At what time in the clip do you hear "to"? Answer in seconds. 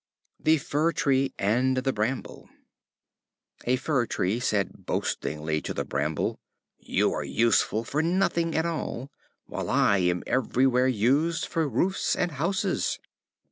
5.61-5.75